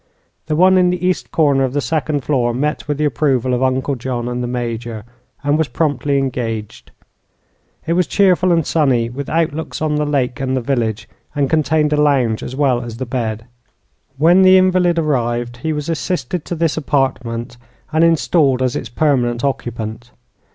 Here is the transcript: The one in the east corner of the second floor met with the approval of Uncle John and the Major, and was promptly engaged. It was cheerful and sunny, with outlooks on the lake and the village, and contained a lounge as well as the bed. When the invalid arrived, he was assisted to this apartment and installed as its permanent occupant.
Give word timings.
The 0.47 0.55
one 0.55 0.79
in 0.79 0.89
the 0.89 1.05
east 1.05 1.29
corner 1.31 1.63
of 1.63 1.73
the 1.73 1.79
second 1.79 2.21
floor 2.21 2.55
met 2.55 2.87
with 2.87 2.97
the 2.97 3.05
approval 3.05 3.53
of 3.53 3.61
Uncle 3.61 3.93
John 3.93 4.27
and 4.27 4.41
the 4.41 4.47
Major, 4.47 5.05
and 5.43 5.59
was 5.59 5.67
promptly 5.67 6.17
engaged. 6.17 6.89
It 7.85 7.93
was 7.93 8.07
cheerful 8.07 8.51
and 8.51 8.65
sunny, 8.65 9.11
with 9.11 9.29
outlooks 9.29 9.79
on 9.79 9.97
the 9.97 10.05
lake 10.07 10.39
and 10.39 10.57
the 10.57 10.59
village, 10.61 11.07
and 11.35 11.51
contained 11.51 11.93
a 11.93 12.01
lounge 12.01 12.41
as 12.41 12.55
well 12.55 12.81
as 12.81 12.97
the 12.97 13.05
bed. 13.05 13.45
When 14.17 14.41
the 14.41 14.57
invalid 14.57 14.97
arrived, 14.97 15.57
he 15.57 15.71
was 15.71 15.87
assisted 15.87 16.45
to 16.45 16.55
this 16.55 16.77
apartment 16.77 17.57
and 17.93 18.03
installed 18.03 18.63
as 18.63 18.75
its 18.75 18.89
permanent 18.89 19.43
occupant. 19.43 20.09